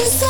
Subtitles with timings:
[0.00, 0.29] She's say.